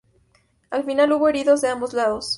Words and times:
Al 0.71 0.83
final, 0.83 1.11
hubo 1.11 1.29
heridos 1.29 1.61
de 1.61 1.67
ambos 1.67 1.93
lados. 1.93 2.29